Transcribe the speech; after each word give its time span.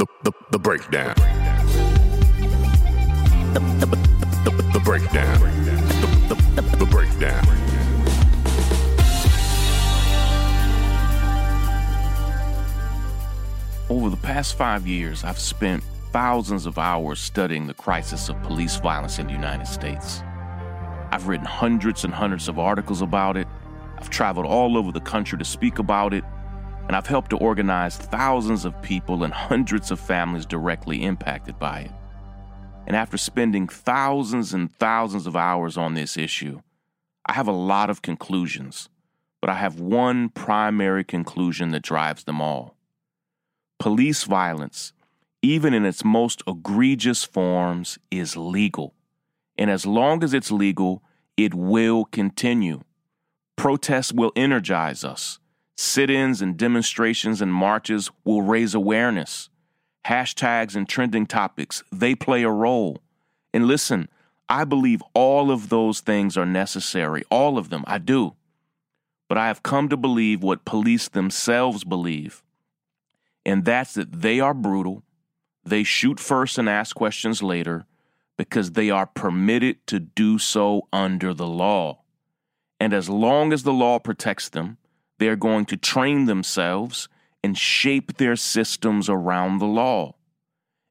The, 0.00 0.06
the, 0.22 0.32
the 0.52 0.58
breakdown. 0.58 1.14
The, 3.52 3.60
the, 3.60 3.86
the, 4.50 4.70
the 4.72 4.80
breakdown. 4.80 5.40
The, 6.26 6.36
the, 6.54 6.76
the 6.78 6.86
breakdown. 6.86 7.44
Over 13.90 14.08
the 14.08 14.16
past 14.16 14.56
five 14.56 14.86
years, 14.86 15.22
I've 15.22 15.38
spent 15.38 15.84
thousands 16.12 16.64
of 16.64 16.78
hours 16.78 17.20
studying 17.20 17.66
the 17.66 17.74
crisis 17.74 18.30
of 18.30 18.42
police 18.42 18.76
violence 18.76 19.18
in 19.18 19.26
the 19.26 19.34
United 19.34 19.66
States. 19.66 20.22
I've 21.12 21.28
written 21.28 21.44
hundreds 21.44 22.04
and 22.04 22.14
hundreds 22.14 22.48
of 22.48 22.58
articles 22.58 23.02
about 23.02 23.36
it. 23.36 23.46
I've 23.98 24.08
traveled 24.08 24.46
all 24.46 24.78
over 24.78 24.92
the 24.92 25.00
country 25.00 25.36
to 25.36 25.44
speak 25.44 25.78
about 25.78 26.14
it, 26.14 26.24
and 26.90 26.96
I've 26.96 27.06
helped 27.06 27.30
to 27.30 27.36
organize 27.36 27.96
thousands 27.96 28.64
of 28.64 28.82
people 28.82 29.22
and 29.22 29.32
hundreds 29.32 29.92
of 29.92 30.00
families 30.00 30.44
directly 30.44 31.04
impacted 31.04 31.56
by 31.56 31.82
it. 31.82 31.92
And 32.84 32.96
after 32.96 33.16
spending 33.16 33.68
thousands 33.68 34.52
and 34.52 34.72
thousands 34.72 35.28
of 35.28 35.36
hours 35.36 35.76
on 35.76 35.94
this 35.94 36.16
issue, 36.16 36.62
I 37.24 37.34
have 37.34 37.46
a 37.46 37.52
lot 37.52 37.90
of 37.90 38.02
conclusions, 38.02 38.88
but 39.40 39.48
I 39.48 39.54
have 39.54 39.78
one 39.78 40.30
primary 40.30 41.04
conclusion 41.04 41.70
that 41.70 41.84
drives 41.84 42.24
them 42.24 42.40
all. 42.40 42.74
Police 43.78 44.24
violence, 44.24 44.92
even 45.42 45.72
in 45.72 45.84
its 45.84 46.04
most 46.04 46.42
egregious 46.44 47.22
forms, 47.22 48.00
is 48.10 48.36
legal. 48.36 48.96
And 49.56 49.70
as 49.70 49.86
long 49.86 50.24
as 50.24 50.34
it's 50.34 50.50
legal, 50.50 51.04
it 51.36 51.54
will 51.54 52.06
continue. 52.06 52.80
Protests 53.54 54.12
will 54.12 54.32
energize 54.34 55.04
us. 55.04 55.39
Sit 55.82 56.10
ins 56.10 56.42
and 56.42 56.58
demonstrations 56.58 57.40
and 57.40 57.50
marches 57.50 58.10
will 58.22 58.42
raise 58.42 58.74
awareness. 58.74 59.48
Hashtags 60.04 60.76
and 60.76 60.86
trending 60.86 61.24
topics, 61.24 61.82
they 61.90 62.14
play 62.14 62.42
a 62.42 62.50
role. 62.50 63.00
And 63.54 63.64
listen, 63.64 64.10
I 64.46 64.64
believe 64.64 65.02
all 65.14 65.50
of 65.50 65.70
those 65.70 66.00
things 66.00 66.36
are 66.36 66.44
necessary, 66.44 67.24
all 67.30 67.56
of 67.56 67.70
them, 67.70 67.84
I 67.86 67.96
do. 67.96 68.34
But 69.26 69.38
I 69.38 69.46
have 69.46 69.62
come 69.62 69.88
to 69.88 69.96
believe 69.96 70.42
what 70.42 70.66
police 70.66 71.08
themselves 71.08 71.82
believe, 71.82 72.42
and 73.46 73.64
that's 73.64 73.94
that 73.94 74.20
they 74.20 74.38
are 74.38 74.52
brutal, 74.52 75.02
they 75.64 75.82
shoot 75.82 76.20
first 76.20 76.58
and 76.58 76.68
ask 76.68 76.94
questions 76.94 77.42
later, 77.42 77.86
because 78.36 78.72
they 78.72 78.90
are 78.90 79.06
permitted 79.06 79.86
to 79.86 79.98
do 79.98 80.38
so 80.38 80.88
under 80.92 81.32
the 81.32 81.46
law. 81.46 82.02
And 82.78 82.92
as 82.92 83.08
long 83.08 83.54
as 83.54 83.62
the 83.62 83.72
law 83.72 83.98
protects 83.98 84.50
them, 84.50 84.76
they 85.20 85.28
are 85.28 85.36
going 85.36 85.66
to 85.66 85.76
train 85.76 86.24
themselves 86.24 87.08
and 87.44 87.56
shape 87.56 88.16
their 88.16 88.36
systems 88.36 89.08
around 89.08 89.58
the 89.58 89.66
law. 89.66 90.14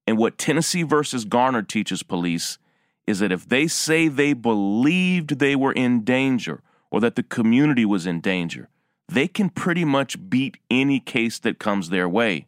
And 0.05 0.17
what 0.17 0.37
Tennessee 0.37 0.83
versus 0.83 1.25
Garner 1.25 1.63
teaches 1.63 2.03
police 2.03 2.59
is 3.07 3.19
that 3.19 3.31
if 3.31 3.49
they 3.49 3.67
say 3.67 4.07
they 4.07 4.33
believed 4.33 5.39
they 5.39 5.55
were 5.55 5.71
in 5.71 6.03
danger 6.03 6.61
or 6.91 7.01
that 7.01 7.15
the 7.15 7.23
community 7.23 7.85
was 7.85 8.05
in 8.05 8.21
danger, 8.21 8.69
they 9.07 9.27
can 9.27 9.49
pretty 9.49 9.83
much 9.83 10.29
beat 10.29 10.57
any 10.69 10.99
case 10.99 11.39
that 11.39 11.57
comes 11.57 11.89
their 11.89 12.07
way. 12.07 12.45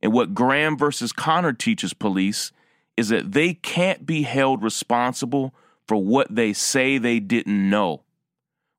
And 0.00 0.14
what 0.14 0.34
Graham 0.34 0.78
versus 0.78 1.12
Connor 1.12 1.52
teaches 1.52 1.92
police 1.92 2.52
is 2.96 3.10
that 3.10 3.32
they 3.32 3.52
can't 3.52 4.06
be 4.06 4.22
held 4.22 4.62
responsible 4.62 5.54
for 5.86 5.96
what 5.96 6.34
they 6.34 6.54
say 6.54 6.96
they 6.96 7.20
didn't 7.20 7.68
know, 7.68 8.01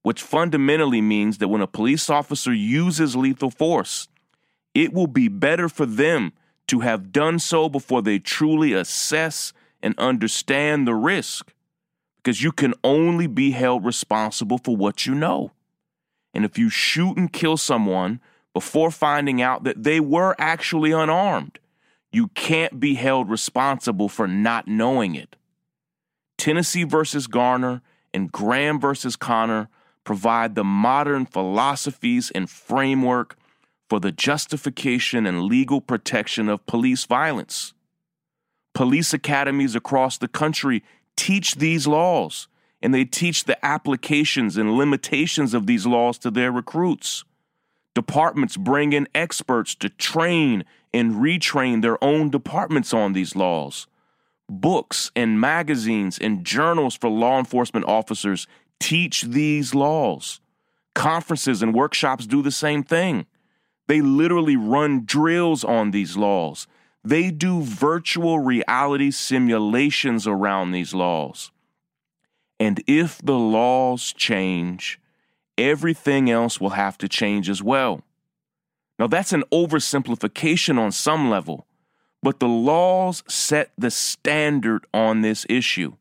which 0.03 0.21
fundamentally 0.21 1.01
means 1.01 1.39
that 1.39 1.47
when 1.47 1.61
a 1.61 1.67
police 1.67 2.09
officer 2.09 2.53
uses 2.53 3.15
lethal 3.15 3.49
force, 3.49 4.07
it 4.73 4.93
will 4.93 5.07
be 5.07 5.27
better 5.27 5.67
for 5.67 5.85
them 5.85 6.33
to 6.67 6.81
have 6.81 7.11
done 7.11 7.39
so 7.39 7.67
before 7.67 8.01
they 8.01 8.19
truly 8.19 8.73
assess 8.73 9.53
and 9.81 9.97
understand 9.97 10.87
the 10.87 10.93
risk, 10.93 11.53
because 12.17 12.41
you 12.41 12.51
can 12.51 12.73
only 12.83 13.27
be 13.27 13.51
held 13.51 13.83
responsible 13.83 14.57
for 14.57 14.75
what 14.75 15.05
you 15.05 15.15
know. 15.15 15.52
And 16.33 16.45
if 16.45 16.58
you 16.58 16.69
shoot 16.69 17.17
and 17.17 17.31
kill 17.31 17.58
someone 17.58 18.19
before 18.53 18.92
finding 18.92 19.42
out 19.42 19.63
that 19.63 19.83
they 19.83 19.99
were 19.99 20.36
actually 20.37 20.92
unarmed, 20.92 21.59
you 22.11 22.27
can't 22.30 22.80
be 22.80 22.95
held 22.95 23.30
responsible 23.30 24.09
for 24.09 24.27
not 24.27 24.67
knowing 24.67 25.15
it. 25.15 25.36
Tennessee 26.37 26.83
versus 26.83 27.27
Garner 27.27 27.81
and 28.13 28.31
Graham 28.31 28.80
versus 28.80 29.15
Connor 29.15 29.69
provide 30.03 30.55
the 30.55 30.64
modern 30.64 31.25
philosophies 31.25 32.31
and 32.31 32.49
framework 32.49 33.37
for 33.89 33.99
the 33.99 34.11
justification 34.11 35.25
and 35.25 35.43
legal 35.43 35.81
protection 35.81 36.49
of 36.49 36.65
police 36.65 37.05
violence. 37.05 37.73
Police 38.73 39.13
academies 39.13 39.75
across 39.75 40.17
the 40.17 40.27
country 40.27 40.83
teach 41.15 41.55
these 41.55 41.86
laws, 41.86 42.47
and 42.81 42.93
they 42.93 43.05
teach 43.05 43.43
the 43.43 43.63
applications 43.63 44.58
and 44.58 44.73
limitations 44.73 45.53
of 45.53 45.67
these 45.67 45.86
laws 45.86 46.17
to 46.19 46.31
their 46.31 46.52
recruits. 46.52 47.23
Departments 47.93 48.58
bring 48.58 48.93
in 48.93 49.08
experts 49.13 49.75
to 49.75 49.89
train 49.89 50.65
and 50.93 51.15
retrain 51.15 51.81
their 51.81 52.03
own 52.03 52.30
departments 52.30 52.93
on 52.93 53.13
these 53.13 53.36
laws. 53.36 53.87
Books 54.49 55.11
and 55.15 55.39
magazines 55.39 56.17
and 56.17 56.43
journals 56.43 56.95
for 56.95 57.09
law 57.09 57.39
enforcement 57.39 57.86
officers 57.86 58.47
teach 58.80 59.23
these 59.23 59.73
laws. 59.73 60.39
Conferences 60.95 61.61
and 61.61 61.73
workshops 61.73 62.28
do 62.28 62.42
the 62.42 62.52
same 62.52 62.84
thing. 62.84 63.26
They 63.88 64.02
literally 64.02 64.56
run 64.56 65.06
drills 65.06 65.64
on 65.64 65.92
these 65.92 66.16
laws. 66.16 66.67
They 67.04 67.32
do 67.32 67.61
virtual 67.61 68.39
reality 68.39 69.11
simulations 69.11 70.26
around 70.26 70.72
these 70.72 70.94
laws. 70.94 71.52
And 72.60 72.82
if 72.88 73.22
the 73.22 73.38
laws 73.38 74.14
change, 74.14 75.02
everything 75.58 76.30
else 76.30 76.61
will 76.61 76.72
have 76.72 76.98
to 77.00 77.10
change 77.10 77.50
as 77.50 77.61
well. 77.61 78.04
Now, 78.98 79.08
that's 79.08 79.34
an 79.34 79.44
oversimplification 79.52 80.80
on 80.80 80.92
some 80.92 81.30
level, 81.30 81.67
but 82.22 82.40
the 82.40 82.48
laws 82.48 83.23
set 83.28 83.72
the 83.78 83.92
standard 83.92 84.86
on 84.94 85.22
this 85.22 85.45
issue. 85.50 85.95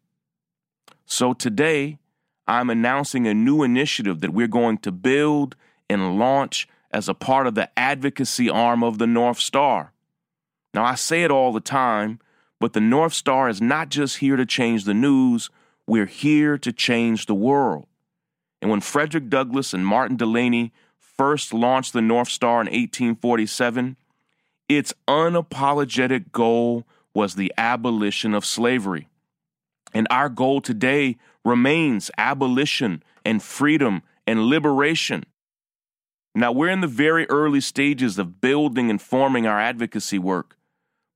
So 1.05 1.33
today, 1.33 1.99
I'm 2.47 2.71
announcing 2.71 3.27
a 3.27 3.35
new 3.35 3.63
initiative 3.63 4.21
that 4.21 4.33
we're 4.33 4.49
going 4.49 4.79
to 4.79 4.93
build 4.93 5.57
and 5.89 6.19
launch 6.19 6.69
as 6.91 7.09
a 7.09 7.15
part 7.15 7.47
of 7.47 7.55
the 7.55 7.71
advocacy 7.79 8.51
arm 8.51 8.83
of 8.83 8.99
the 8.99 9.07
North 9.07 9.39
Star. 9.39 9.93
Now, 10.75 10.85
I 10.85 10.95
say 10.95 11.23
it 11.23 11.31
all 11.31 11.53
the 11.53 11.61
time, 11.61 12.19
but 12.61 12.73
the 12.73 12.81
North 12.81 13.13
Star 13.13 13.49
is 13.49 13.61
not 13.61 13.89
just 13.89 14.19
here 14.19 14.37
to 14.37 14.47
change 14.47 14.85
the 14.85 14.95
news, 14.95 15.51
we're 15.87 16.07
here 16.07 16.59
to 16.59 16.73
change 16.73 17.27
the 17.27 17.35
world. 17.35 17.87
And 18.61 18.71
when 18.71 18.81
Frederick 18.81 19.29
Douglass 19.29 19.75
and 19.75 19.85
Martin 19.85 20.17
Delany 20.17 20.73
first 20.99 21.53
launched 21.53 21.93
the 21.93 22.03
North 22.03 22.29
Star 22.29 22.61
in 22.61 22.67
1847, 22.67 23.97
its 24.69 24.95
unapologetic 25.09 26.33
goal 26.33 26.87
was 27.15 27.35
the 27.35 27.53
abolition 27.59 28.35
of 28.35 28.47
slavery. 28.47 29.09
And 29.95 30.07
our 30.11 30.29
goal 30.29 30.61
today 30.61 31.17
remains 31.45 32.11
abolition 32.17 33.03
and 33.25 33.43
freedom 33.43 34.03
and 34.27 34.45
liberation. 34.47 35.25
Now, 36.35 36.51
we're 36.53 36.71
in 36.71 36.81
the 36.81 36.87
very 36.87 37.29
early 37.29 37.61
stages 37.61 38.19
of 38.19 38.41
building 38.41 38.89
and 38.89 39.01
forming 39.01 39.47
our 39.47 39.61
advocacy 39.61 40.19
work, 40.19 40.57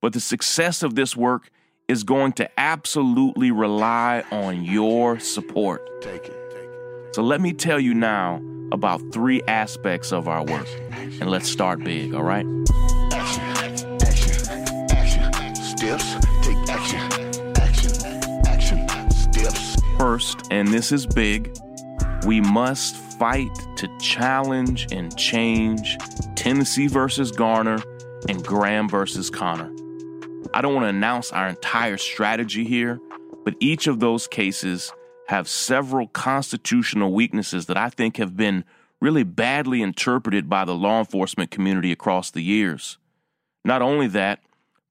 but 0.03 0.13
the 0.13 0.21
success 0.21 0.83
of 0.83 0.95
this 0.95 1.17
work 1.17 1.51
is 1.89 2.05
going 2.05 2.33
to 2.33 2.51
absolutely 2.59 3.51
rely 3.51 4.25
on 4.31 4.65
your 4.65 5.19
support. 5.19 6.03
Take 6.03 6.27
it. 6.27 7.15
So 7.15 7.23
let 7.23 7.41
me 7.41 7.53
tell 7.55 7.81
you 7.81 7.95
now 7.95 8.43
about 8.73 9.01
three 9.13 9.41
aspects 9.49 10.13
of 10.13 10.29
our 10.29 10.45
work. 10.45 10.69
And 10.91 11.31
let's 11.31 11.49
start 11.49 11.83
big, 11.83 12.13
all 12.13 12.25
right? 12.25 12.45
First, 20.17 20.49
and 20.51 20.69
this 20.69 20.93
is 20.93 21.05
big, 21.05 21.55
we 22.25 22.41
must 22.41 22.97
fight 22.97 23.55
to 23.77 23.99
challenge 23.99 24.87
and 24.91 25.15
change 25.15 25.99
Tennessee 26.35 26.87
versus 26.87 27.31
Garner 27.31 27.83
and 28.27 28.43
Graham 28.43 28.89
versus 28.89 29.29
Connor. 29.29 29.71
I 30.55 30.63
don't 30.63 30.73
want 30.73 30.85
to 30.85 30.89
announce 30.89 31.33
our 31.33 31.49
entire 31.49 31.99
strategy 31.99 32.65
here, 32.65 32.99
but 33.45 33.57
each 33.61 33.89
of 33.89 34.01
those 34.01 34.27
cases 34.27 34.91
have 35.29 35.49
several 35.49 36.09
constitutional 36.09 37.13
weaknesses 37.13 37.67
that 37.67 37.77
I 37.77 37.91
think 37.91 38.17
have 38.17 38.39
been 38.39 38.65
really 39.03 39.23
badly 39.23 39.83
interpreted 39.83 40.49
by 40.49 40.65
the 40.65 40.75
law 40.75 40.99
enforcement 41.01 41.51
community 41.51 41.93
across 41.93 42.31
the 42.31 42.43
years. 42.43 42.97
Not 43.67 43.83
only 43.83 44.07
that, 44.07 44.41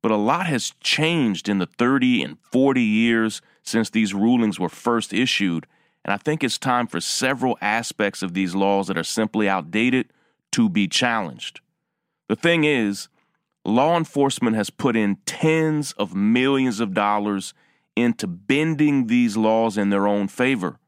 but 0.03 0.11
a 0.11 0.17
lot 0.17 0.45
has 0.45 0.71
changed 0.81 1.49
in 1.49 1.57
the 1.57 1.65
30 1.65 2.21
and 2.21 2.37
40 2.51 2.83
years 2.83 3.41
since 3.65 3.89
these 3.89 4.13
rulings 4.13 4.59
were 4.59 4.69
first 4.69 5.13
issued, 5.13 5.65
and 6.03 6.13
I 6.13 6.17
think 6.17 6.43
it's 6.43 6.57
time 6.57 6.87
for 6.87 7.01
several 7.01 7.57
aspects 7.61 8.21
of 8.21 8.33
these 8.33 8.53
laws 8.53 8.87
that 8.87 8.97
are 8.97 9.03
simply 9.03 9.49
outdated 9.49 10.13
to 10.51 10.69
be 10.69 10.87
challenged. 10.87 11.61
The 12.29 12.35
thing 12.35 12.63
is, 12.63 13.09
law 13.65 13.97
enforcement 13.97 14.55
has 14.55 14.69
put 14.69 14.95
in 14.95 15.17
tens 15.25 15.93
of 15.93 16.15
millions 16.15 16.79
of 16.79 16.93
dollars 16.93 17.53
into 17.95 18.27
bending 18.27 19.07
these 19.07 19.35
laws 19.35 19.77
in 19.77 19.89
their 19.89 20.07
own 20.07 20.27
favor. 20.27 20.79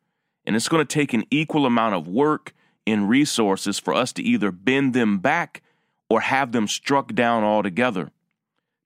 And 0.46 0.56
it's 0.56 0.70
going 0.70 0.86
to 0.86 0.94
take 0.94 1.14
an 1.14 1.26
equal 1.32 1.66
amount 1.66 1.96
of 1.96 2.08
work 2.08 2.54
and 2.86 3.10
resources 3.10 3.80
for 3.80 3.94
us 3.94 4.14
to 4.14 4.24
either 4.24 4.52
bend 4.52 4.94
them 4.94 5.18
back 5.18 5.62
or 6.10 6.22
have 6.22 6.52
them 6.52 6.68
struck 6.68 7.14
down 7.14 7.44
altogether. 7.44 8.12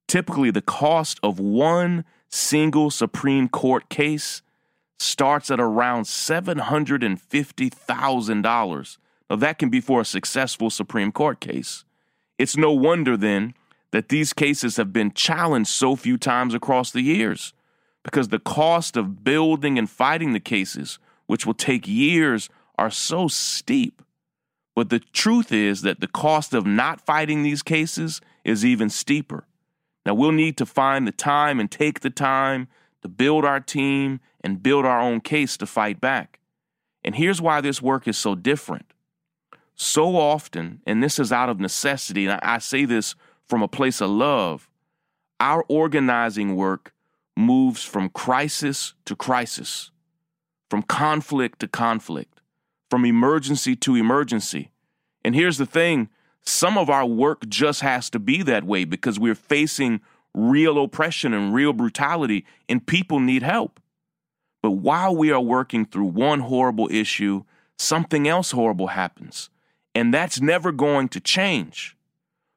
Typically, 0.07 0.51
the 0.51 0.61
cost 0.61 1.19
of 1.21 1.39
one 1.39 2.03
single 2.31 2.89
Supreme 2.89 3.47
Court 3.49 3.89
case 3.89 4.41
starts 4.99 5.51
at 5.51 5.59
around 5.59 6.03
$750,000. 6.03 8.97
Now, 9.29 9.35
that 9.35 9.59
can 9.59 9.69
be 9.69 9.81
for 9.81 10.01
a 10.01 10.05
successful 10.05 10.69
Supreme 10.69 11.11
Court 11.11 11.39
case. 11.39 11.83
It's 12.37 12.57
no 12.57 12.71
wonder 12.71 13.17
then 13.17 13.55
that 13.91 14.09
these 14.09 14.33
cases 14.33 14.77
have 14.77 14.93
been 14.93 15.11
challenged 15.11 15.69
so 15.69 15.95
few 15.95 16.17
times 16.17 16.53
across 16.53 16.91
the 16.91 17.01
years 17.01 17.53
because 18.03 18.29
the 18.29 18.39
cost 18.39 18.97
of 18.97 19.23
building 19.23 19.77
and 19.77 19.89
fighting 19.89 20.33
the 20.33 20.39
cases, 20.39 20.99
which 21.27 21.45
will 21.45 21.53
take 21.53 21.87
years, 21.87 22.49
are 22.77 22.89
so 22.89 23.27
steep. 23.27 24.01
But 24.75 24.89
the 24.89 24.99
truth 24.99 25.51
is 25.51 25.81
that 25.81 25.99
the 25.99 26.07
cost 26.07 26.53
of 26.53 26.65
not 26.65 27.01
fighting 27.01 27.43
these 27.43 27.61
cases 27.61 28.21
is 28.43 28.65
even 28.65 28.89
steeper. 28.89 29.45
Now, 30.05 30.13
we'll 30.13 30.31
need 30.31 30.57
to 30.57 30.65
find 30.65 31.07
the 31.07 31.11
time 31.11 31.59
and 31.59 31.69
take 31.69 31.99
the 31.99 32.09
time 32.09 32.67
to 33.01 33.07
build 33.07 33.45
our 33.45 33.59
team 33.59 34.19
and 34.41 34.63
build 34.63 34.85
our 34.85 34.99
own 34.99 35.21
case 35.21 35.57
to 35.57 35.65
fight 35.65 36.01
back. 36.01 36.39
And 37.03 37.15
here's 37.15 37.41
why 37.41 37.61
this 37.61 37.81
work 37.81 38.07
is 38.07 38.17
so 38.17 38.35
different. 38.35 38.85
So 39.75 40.15
often, 40.15 40.81
and 40.85 41.01
this 41.01 41.17
is 41.17 41.31
out 41.31 41.49
of 41.49 41.59
necessity, 41.59 42.27
and 42.27 42.39
I 42.43 42.59
say 42.59 42.85
this 42.85 43.15
from 43.47 43.63
a 43.63 43.67
place 43.67 44.01
of 44.01 44.09
love, 44.09 44.69
our 45.39 45.65
organizing 45.67 46.55
work 46.55 46.93
moves 47.35 47.83
from 47.83 48.09
crisis 48.09 48.93
to 49.05 49.15
crisis, 49.15 49.91
from 50.69 50.83
conflict 50.83 51.59
to 51.59 51.67
conflict, 51.67 52.41
from 52.89 53.05
emergency 53.05 53.75
to 53.77 53.95
emergency. 53.95 54.71
And 55.25 55.33
here's 55.33 55.57
the 55.57 55.65
thing 55.65 56.09
some 56.43 56.77
of 56.77 56.89
our 56.89 57.05
work 57.05 57.47
just 57.47 57.81
has 57.81 58.09
to 58.11 58.19
be 58.19 58.41
that 58.43 58.63
way 58.63 58.83
because 58.83 59.19
we're 59.19 59.35
facing 59.35 60.01
real 60.33 60.81
oppression 60.83 61.33
and 61.33 61.53
real 61.53 61.73
brutality, 61.73 62.45
and 62.69 62.85
people 62.85 63.19
need 63.19 63.43
help. 63.43 63.79
But 64.61 64.71
while 64.71 65.15
we 65.15 65.31
are 65.31 65.41
working 65.41 65.85
through 65.85 66.05
one 66.05 66.41
horrible 66.41 66.87
issue, 66.91 67.43
something 67.77 68.27
else 68.27 68.51
horrible 68.51 68.87
happens. 68.87 69.49
And 69.93 70.13
that's 70.13 70.39
never 70.39 70.71
going 70.71 71.09
to 71.09 71.19
change. 71.19 71.97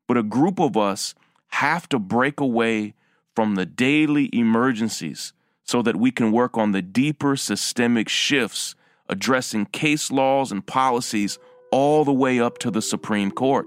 But 0.06 0.16
a 0.16 0.22
group 0.22 0.60
of 0.60 0.76
us 0.76 1.14
have 1.48 1.88
to 1.88 1.98
break 1.98 2.40
away 2.40 2.94
from 3.34 3.54
the 3.54 3.66
daily 3.66 4.30
emergencies 4.32 5.32
so 5.64 5.82
that 5.82 5.96
we 5.96 6.10
can 6.10 6.30
work 6.30 6.56
on 6.56 6.72
the 6.72 6.82
deeper 6.82 7.36
systemic 7.36 8.08
shifts 8.08 8.74
addressing 9.08 9.66
case 9.66 10.10
laws 10.10 10.52
and 10.52 10.66
policies 10.66 11.38
all 11.70 12.04
the 12.04 12.12
way 12.12 12.38
up 12.38 12.58
to 12.58 12.70
the 12.70 12.82
Supreme 12.82 13.30
Court. 13.30 13.66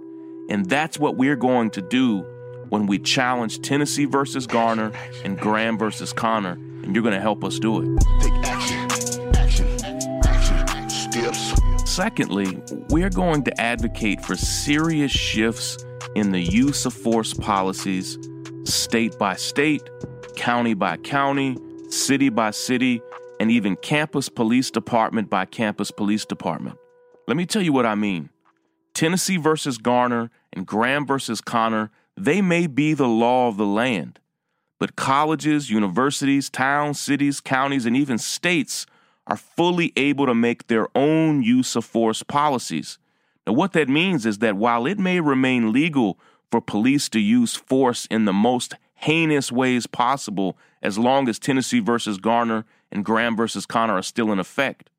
And 0.50 0.68
that's 0.70 0.98
what 0.98 1.18
we're 1.18 1.36
going 1.36 1.70
to 1.72 1.82
do 1.82 2.20
when 2.70 2.86
we 2.86 3.00
challenge 3.00 3.62
Tennessee 3.62 4.06
versus 4.06 4.48
Garner 4.48 4.92
and 5.24 5.40
Graham 5.40 5.78
versus 5.78 6.14
Connor. 6.14 6.54
And 6.84 6.96
you're 6.96 7.04
going 7.04 7.16
to 7.16 7.22
help 7.22 7.44
us 7.44 7.60
do 7.60 7.82
it. 7.82 8.02
Take 8.22 8.34
action, 8.46 9.36
action, 9.36 9.86
action, 9.86 10.90
steps. 10.90 11.54
Secondly, 11.86 12.62
we're 12.90 13.10
going 13.10 13.44
to 13.44 13.62
advocate 13.62 14.24
for 14.24 14.36
serious 14.36 15.12
shifts 15.12 15.78
in 16.16 16.32
the 16.32 16.42
use 16.42 16.86
of 16.86 16.94
force 16.94 17.34
policies, 17.34 18.18
state 18.64 19.18
by 19.18 19.36
state, 19.36 19.84
county 20.36 20.74
by 20.74 20.98
county, 20.98 21.58
city 21.90 22.30
by 22.30 22.52
city, 22.52 23.02
and 23.40 23.52
even 23.52 23.76
campus 23.78 24.30
police 24.30 24.72
department 24.72 25.30
by 25.30 25.46
campus 25.46 25.92
police 25.92 26.26
department. 26.26 26.78
Let 27.28 27.38
me 27.38 27.46
tell 27.46 27.62
you 27.62 27.74
what 27.74 27.86
I 27.86 27.96
mean. 27.96 28.30
Tennessee 28.98 29.38
versus 29.38 29.78
Garner 29.78 30.32
and 30.52 30.66
Graham 30.66 31.06
versus 31.06 31.40
Connor, 31.40 31.92
they 32.16 32.42
may 32.42 32.66
be 32.66 32.96
the 32.96 33.08
law 33.08 33.48
of 33.48 33.56
the 33.56 33.66
land, 33.66 34.20
but 34.80 34.96
colleges, 34.96 35.70
universities, 35.70 36.50
towns, 36.50 37.00
cities, 37.00 37.40
counties, 37.40 37.86
and 37.86 37.96
even 37.96 38.18
states 38.18 38.88
are 39.28 39.38
fully 39.38 39.94
able 39.96 40.26
to 40.26 40.34
make 40.34 40.66
their 40.66 40.88
own 40.98 41.44
use 41.44 41.76
of 41.76 41.86
force 41.86 42.24
policies. 42.24 42.98
Now, 43.46 43.54
what 43.54 43.74
that 43.74 43.88
means 43.88 44.26
is 44.26 44.40
that 44.40 44.58
while 44.58 44.88
it 44.88 44.98
may 44.98 45.20
remain 45.20 45.72
legal 45.72 46.18
for 46.50 46.60
police 46.60 47.08
to 47.10 47.20
use 47.20 47.56
force 47.56 48.08
in 48.10 48.26
the 48.26 48.34
most 48.34 48.74
heinous 48.96 49.52
ways 49.52 49.86
possible, 49.86 50.58
as 50.82 50.98
long 50.98 51.30
as 51.30 51.38
Tennessee 51.38 51.82
versus 51.82 52.18
Garner 52.18 52.66
and 52.92 53.06
Graham 53.06 53.38
versus 53.38 53.68
Connor 53.68 54.00
are 54.00 54.02
still 54.02 54.32
in 54.32 54.40
effect, 54.40 54.90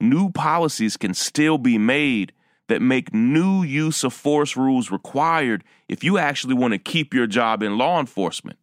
new 0.00 0.30
policies 0.30 0.96
can 0.96 1.12
still 1.12 1.58
be 1.58 1.76
made 1.76 2.32
that 2.68 2.80
make 2.80 3.12
new 3.12 3.62
use 3.62 4.04
of 4.04 4.12
force 4.12 4.56
rules 4.56 4.90
required 4.90 5.64
if 5.88 6.04
you 6.04 6.18
actually 6.18 6.54
want 6.54 6.72
to 6.72 6.78
keep 6.78 7.12
your 7.12 7.26
job 7.26 7.62
in 7.62 7.76
law 7.76 7.98
enforcement. 7.98 8.58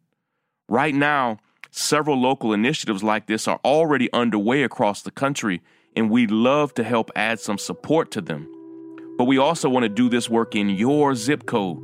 Right 0.68 0.94
now, 0.94 1.38
several 1.70 2.20
local 2.20 2.52
initiatives 2.52 3.02
like 3.02 3.26
this 3.26 3.46
are 3.46 3.60
already 3.64 4.12
underway 4.12 4.62
across 4.62 5.02
the 5.02 5.10
country, 5.10 5.60
and 5.94 6.10
we'd 6.10 6.30
love 6.30 6.72
to 6.74 6.84
help 6.84 7.10
add 7.14 7.40
some 7.40 7.58
support 7.58 8.10
to 8.12 8.20
them. 8.20 8.48
But 9.18 9.24
we 9.24 9.38
also 9.38 9.68
want 9.68 9.84
to 9.84 9.88
do 9.88 10.08
this 10.08 10.28
work 10.28 10.54
in 10.54 10.70
your 10.70 11.14
zip 11.14 11.46
code 11.46 11.78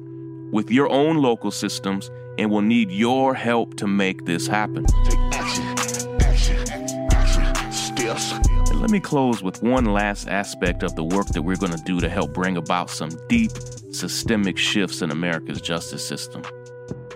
with 0.53 0.71
your 0.71 0.91
own 0.91 1.17
local 1.17 1.51
systems, 1.51 2.11
and 2.39 2.51
we'll 2.51 2.63
need 2.63 2.91
your 2.91 3.35
help 3.35 3.77
to 3.77 3.87
make 3.87 4.27
this 4.27 4.47
happen. 4.47 4.87
Let 8.83 8.91
me 8.91 8.99
close 8.99 9.45
with 9.45 9.63
one 9.63 9.85
last 9.85 10.27
aspect 10.27 10.83
of 10.83 10.97
the 10.97 11.05
work 11.05 11.29
that 11.29 11.41
we're 11.41 11.55
going 11.55 11.71
to 11.71 11.85
do 11.85 12.01
to 12.01 12.09
help 12.09 12.35
bring 12.35 12.57
about 12.57 12.91
some 12.91 13.11
deep 13.29 13.53
systemic 13.93 14.59
shifts 14.59 15.03
in 15.03 15.13
America's 15.13 15.61
justice 15.61 16.05
system. 16.05 16.43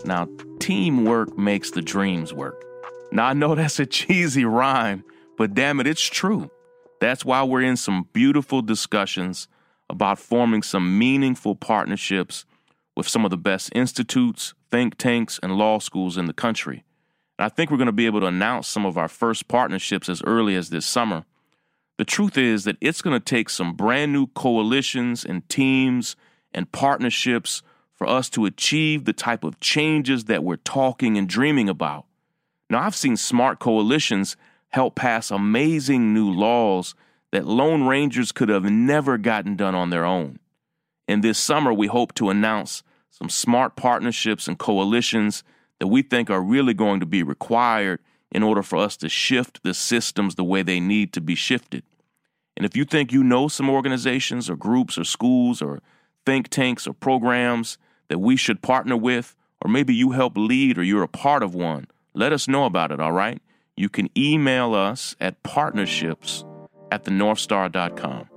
Now, 0.04 0.28
teamwork 0.60 1.36
makes 1.36 1.72
the 1.72 1.82
dreams 1.82 2.32
work. 2.32 2.64
Now, 3.10 3.26
I 3.26 3.32
know 3.32 3.54
that's 3.56 3.80
a 3.80 3.84
cheesy 3.84 4.44
rhyme, 4.44 5.02
but 5.36 5.54
damn 5.54 5.80
it, 5.80 5.88
it's 5.88 6.04
true. 6.06 6.48
That's 7.00 7.24
why 7.24 7.42
we're 7.42 7.62
in 7.62 7.76
some 7.76 8.06
beautiful 8.12 8.62
discussions 8.62 9.48
about 9.90 10.20
forming 10.20 10.62
some 10.62 10.96
meaningful 10.96 11.56
partnerships 11.56 12.44
with 12.94 13.08
some 13.08 13.24
of 13.24 13.32
the 13.32 13.36
best 13.36 13.72
institutes, 13.74 14.54
think 14.70 14.98
tanks, 14.98 15.40
and 15.42 15.58
law 15.58 15.80
schools 15.80 16.16
in 16.16 16.26
the 16.26 16.32
country. 16.32 16.84
And 17.40 17.46
I 17.46 17.48
think 17.48 17.72
we're 17.72 17.76
going 17.76 17.86
to 17.86 17.92
be 17.92 18.06
able 18.06 18.20
to 18.20 18.26
announce 18.26 18.68
some 18.68 18.86
of 18.86 18.96
our 18.96 19.08
first 19.08 19.48
partnerships 19.48 20.08
as 20.08 20.22
early 20.22 20.54
as 20.54 20.70
this 20.70 20.86
summer. 20.86 21.24
The 21.98 22.04
truth 22.04 22.36
is 22.36 22.64
that 22.64 22.76
it's 22.80 23.00
going 23.00 23.18
to 23.18 23.24
take 23.24 23.48
some 23.48 23.74
brand 23.74 24.12
new 24.12 24.26
coalitions 24.28 25.24
and 25.24 25.48
teams 25.48 26.14
and 26.52 26.70
partnerships 26.70 27.62
for 27.94 28.06
us 28.06 28.28
to 28.30 28.44
achieve 28.44 29.04
the 29.04 29.14
type 29.14 29.44
of 29.44 29.60
changes 29.60 30.24
that 30.24 30.44
we're 30.44 30.56
talking 30.56 31.16
and 31.16 31.28
dreaming 31.28 31.68
about. 31.68 32.04
Now, 32.68 32.80
I've 32.80 32.96
seen 32.96 33.16
smart 33.16 33.58
coalitions 33.58 34.36
help 34.68 34.94
pass 34.94 35.30
amazing 35.30 36.12
new 36.12 36.30
laws 36.30 36.94
that 37.32 37.46
Lone 37.46 37.84
Rangers 37.84 38.32
could 38.32 38.50
have 38.50 38.64
never 38.64 39.16
gotten 39.16 39.56
done 39.56 39.74
on 39.74 39.90
their 39.90 40.04
own. 40.04 40.38
And 41.08 41.24
this 41.24 41.38
summer, 41.38 41.72
we 41.72 41.86
hope 41.86 42.12
to 42.14 42.30
announce 42.30 42.82
some 43.10 43.30
smart 43.30 43.76
partnerships 43.76 44.48
and 44.48 44.58
coalitions 44.58 45.42
that 45.78 45.86
we 45.86 46.02
think 46.02 46.28
are 46.28 46.42
really 46.42 46.74
going 46.74 47.00
to 47.00 47.06
be 47.06 47.22
required 47.22 48.00
in 48.36 48.42
order 48.42 48.62
for 48.62 48.76
us 48.76 48.98
to 48.98 49.08
shift 49.08 49.62
the 49.62 49.72
systems 49.72 50.34
the 50.34 50.44
way 50.44 50.62
they 50.62 50.78
need 50.78 51.10
to 51.14 51.22
be 51.22 51.34
shifted. 51.34 51.82
And 52.54 52.66
if 52.66 52.76
you 52.76 52.84
think 52.84 53.10
you 53.10 53.24
know 53.24 53.48
some 53.48 53.70
organizations 53.70 54.50
or 54.50 54.56
groups 54.56 54.98
or 54.98 55.04
schools 55.04 55.62
or 55.62 55.80
think 56.26 56.48
tanks 56.48 56.86
or 56.86 56.92
programs 56.92 57.78
that 58.08 58.18
we 58.18 58.36
should 58.36 58.60
partner 58.60 58.94
with, 58.94 59.34
or 59.62 59.70
maybe 59.70 59.94
you 59.94 60.10
help 60.10 60.36
lead 60.36 60.76
or 60.76 60.82
you're 60.82 61.02
a 61.02 61.08
part 61.08 61.42
of 61.42 61.54
one, 61.54 61.86
let 62.12 62.30
us 62.30 62.46
know 62.46 62.66
about 62.66 62.92
it, 62.92 63.00
all 63.00 63.12
right? 63.12 63.40
You 63.74 63.88
can 63.88 64.10
email 64.14 64.74
us 64.74 65.16
at 65.18 65.42
partnerships 65.42 66.44
at 66.92 67.04
thenorthstar.com. 67.04 68.28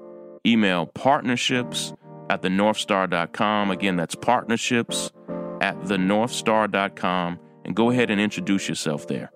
Email 0.46 0.86
partnerships 0.86 1.94
at 2.30 2.42
thenorthstar.com. 2.42 3.70
Again, 3.70 3.98
that's 3.98 4.16
partnerships 4.16 5.12
at 5.60 5.78
thenorthstar.com. 5.82 7.40
And 7.66 7.76
go 7.76 7.90
ahead 7.90 8.10
and 8.10 8.22
introduce 8.22 8.70
yourself 8.70 9.06
there. 9.08 9.30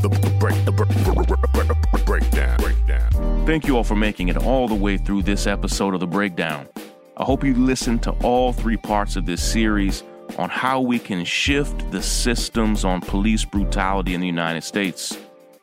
The 0.00 0.08
break, 0.08 0.54
the, 0.64 0.70
the 0.70 0.72
break, 0.72 0.88
the 0.88 1.12
break, 1.52 1.68
break, 1.92 2.06
breakdown. 2.06 2.56
breakdown. 2.56 3.46
Thank 3.46 3.66
you 3.66 3.76
all 3.76 3.84
for 3.84 3.96
making 3.96 4.28
it 4.28 4.38
all 4.38 4.66
the 4.66 4.74
way 4.74 4.96
through 4.96 5.24
this 5.24 5.46
episode 5.46 5.92
of 5.92 6.00
The 6.00 6.06
Breakdown. 6.06 6.68
I 7.18 7.24
hope 7.24 7.44
you 7.44 7.54
listened 7.54 8.02
to 8.04 8.12
all 8.22 8.54
three 8.54 8.78
parts 8.78 9.16
of 9.16 9.26
this 9.26 9.42
series 9.42 10.02
on 10.38 10.48
how 10.48 10.80
we 10.80 10.98
can 10.98 11.22
shift 11.24 11.90
the 11.90 12.02
systems 12.02 12.82
on 12.82 13.02
police 13.02 13.44
brutality 13.44 14.14
in 14.14 14.22
the 14.22 14.26
United 14.26 14.64
States. 14.64 15.18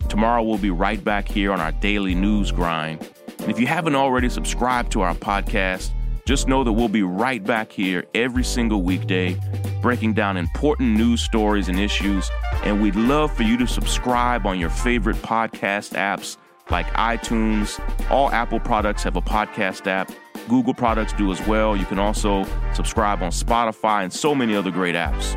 Tomorrow 0.07 0.43
we'll 0.43 0.59
be 0.59 0.69
right 0.69 1.03
back 1.03 1.27
here 1.27 1.51
on 1.51 1.59
our 1.59 1.71
daily 1.71 2.13
news 2.13 2.51
grind. 2.51 3.09
And 3.39 3.49
if 3.49 3.59
you 3.59 3.65
haven't 3.65 3.95
already 3.95 4.29
subscribed 4.29 4.91
to 4.91 5.01
our 5.01 5.15
podcast, 5.15 5.89
Just 6.27 6.49
know 6.49 6.61
that 6.65 6.73
we'll 6.73 6.89
be 6.89 7.03
right 7.03 7.41
back 7.41 7.71
here 7.71 8.03
every 8.13 8.43
single 8.43 8.81
weekday, 8.81 9.39
breaking 9.81 10.11
down 10.11 10.35
important 10.35 10.97
news 10.97 11.21
stories 11.21 11.69
and 11.69 11.79
issues. 11.79 12.29
And 12.63 12.81
we'd 12.81 12.97
love 12.97 13.33
for 13.33 13.43
you 13.43 13.55
to 13.55 13.65
subscribe 13.65 14.45
on 14.45 14.59
your 14.59 14.69
favorite 14.69 15.15
podcast 15.15 15.93
apps 15.93 16.35
like 16.69 16.85
iTunes. 16.87 17.79
All 18.11 18.29
Apple 18.31 18.59
products 18.59 19.03
have 19.03 19.15
a 19.15 19.21
podcast 19.21 19.87
app. 19.87 20.11
Google 20.49 20.73
products 20.73 21.13
do 21.13 21.31
as 21.31 21.39
well. 21.47 21.77
You 21.77 21.85
can 21.85 21.97
also 21.97 22.45
subscribe 22.73 23.23
on 23.23 23.31
Spotify 23.31 24.03
and 24.03 24.11
so 24.11 24.35
many 24.35 24.53
other 24.53 24.69
great 24.69 24.95
apps. 24.95 25.33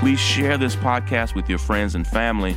Please 0.00 0.18
share 0.18 0.58
this 0.58 0.74
podcast 0.74 1.36
with 1.36 1.48
your 1.48 1.60
friends 1.60 1.94
and 1.94 2.04
family 2.04 2.56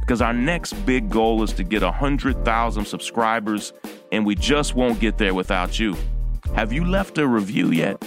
because 0.00 0.20
our 0.20 0.34
next 0.34 0.74
big 0.84 1.08
goal 1.08 1.42
is 1.42 1.54
to 1.54 1.64
get 1.64 1.80
100,000 1.80 2.84
subscribers, 2.84 3.72
and 4.12 4.26
we 4.26 4.34
just 4.34 4.74
won't 4.74 5.00
get 5.00 5.16
there 5.16 5.32
without 5.32 5.80
you. 5.80 5.96
Have 6.52 6.72
you 6.72 6.84
left 6.84 7.18
a 7.18 7.26
review 7.26 7.70
yet? 7.70 8.04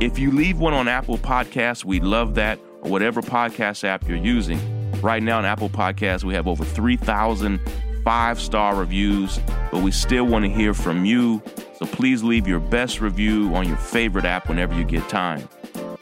If 0.00 0.18
you 0.18 0.30
leave 0.30 0.58
one 0.58 0.72
on 0.72 0.88
Apple 0.88 1.18
Podcasts, 1.18 1.84
we'd 1.84 2.04
love 2.04 2.34
that, 2.36 2.58
or 2.82 2.90
whatever 2.90 3.20
podcast 3.20 3.84
app 3.84 4.08
you're 4.08 4.16
using. 4.16 4.58
Right 5.02 5.22
now 5.22 5.38
on 5.38 5.44
Apple 5.44 5.68
Podcasts, 5.68 6.24
we 6.24 6.34
have 6.34 6.48
over 6.48 6.64
3,000 6.64 7.60
five 8.04 8.38
star 8.38 8.76
reviews, 8.76 9.40
but 9.72 9.82
we 9.82 9.90
still 9.90 10.24
want 10.26 10.44
to 10.44 10.50
hear 10.50 10.74
from 10.74 11.04
you. 11.04 11.42
So 11.78 11.86
please 11.86 12.22
leave 12.22 12.46
your 12.46 12.60
best 12.60 13.00
review 13.00 13.54
on 13.54 13.66
your 13.66 13.78
favorite 13.78 14.26
app 14.26 14.48
whenever 14.48 14.74
you 14.74 14.84
get 14.84 15.08
time. 15.08 15.48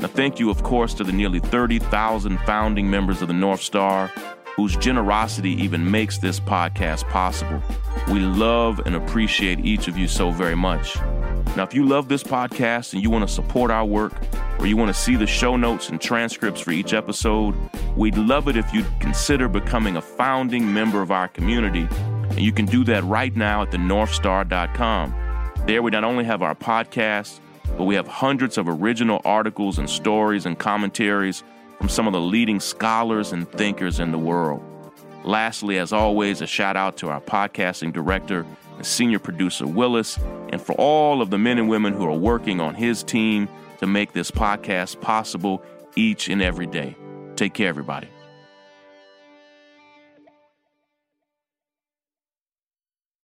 Now, 0.01 0.09
thank 0.09 0.41
you, 0.41 0.51
of 0.51 0.65
course, 0.65 0.95
to 0.95 1.05
the 1.05 1.13
nearly 1.13 1.39
30,000 1.39 2.39
founding 2.41 2.91
members 2.91 3.23
of 3.23 3.29
the 3.29 3.35
North 3.35 3.63
Star 3.63 4.11
whose 4.57 4.77
generosity 4.77 5.51
even 5.51 5.91
makes 5.91 6.19
this 6.19 6.39
podcast 6.39 7.09
possible. 7.09 7.63
We 8.11 8.21
love 8.21 8.81
and 8.85 8.97
appreciate 8.97 9.61
each 9.61 9.89
of 9.89 9.97
you 9.97 10.09
so 10.09 10.31
very 10.31 10.57
much. 10.57 10.97
Now, 11.57 11.65
if 11.65 11.75
you 11.75 11.87
love 11.87 12.09
this 12.09 12.23
podcast 12.23 12.95
and 12.95 13.03
you 13.03 13.11
want 13.11 13.27
to 13.29 13.33
support 13.33 13.71
our 13.71 13.85
work, 13.85 14.15
or 14.59 14.67
you 14.67 14.77
want 14.77 14.95
to 14.95 15.01
see 15.01 15.17
the 15.17 15.27
show 15.27 15.57
notes 15.57 15.89
and 15.89 16.01
transcripts 16.01 16.61
for 16.61 16.71
each 16.71 16.93
episode, 16.93 17.55
we'd 17.97 18.17
love 18.17 18.49
it 18.49 18.57
if 18.57 18.73
you'd 18.73 18.87
consider 19.01 19.49
becoming 19.49 19.97
a 19.97 20.01
founding 20.01 20.73
member 20.73 21.03
of 21.03 21.11
our 21.11 21.29
community. 21.29 21.89
And 22.31 22.41
you 22.41 22.53
can 22.53 22.67
do 22.67 22.85
that 22.85 23.05
right 23.05 23.35
now 23.37 23.63
at 23.63 23.71
thenorthstar.com. 23.71 25.15
There, 25.67 25.83
we 25.83 25.91
not 25.91 26.05
only 26.05 26.25
have 26.25 26.43
our 26.43 26.55
podcast, 26.55 27.41
but 27.77 27.85
we 27.85 27.95
have 27.95 28.09
hundreds 28.09 28.57
of 28.59 28.69
original 28.69 29.21
articles 29.25 29.79
and 29.79 29.89
stories 29.89 30.47
and 30.47 30.59
commentaries 30.59 31.43
from 31.79 31.89
some 31.89 32.07
of 32.07 32.13
the 32.13 32.21
leading 32.21 32.61
scholars 32.61 33.33
and 33.33 33.51
thinkers 33.51 34.01
in 34.01 34.13
the 34.13 34.19
world. 34.19 34.63
Lastly, 35.25 35.79
as 35.79 35.93
always, 35.93 36.41
a 36.41 36.47
shout 36.47 36.77
out 36.77 36.97
to 36.99 37.09
our 37.09 37.21
podcasting 37.21 37.93
director 37.93 38.45
and 38.77 38.87
senior 38.87 39.19
producer, 39.19 39.67
Willis, 39.67 40.19
and 40.51 40.61
for 40.61 40.73
all 40.75 41.23
of 41.23 41.31
the 41.31 41.39
men 41.39 41.59
and 41.59 41.69
women 41.69 41.93
who 41.93 42.05
are 42.05 42.17
working 42.17 42.61
on 42.61 42.75
his 42.75 43.03
team 43.03 43.49
to 43.79 43.87
make 43.87 44.13
this 44.13 44.31
podcast 44.31 45.01
possible 45.01 45.63
each 45.97 46.29
and 46.29 46.43
every 46.43 46.67
day. 46.67 46.97
Take 47.37 47.55
care, 47.55 47.69
everybody. 47.69 48.09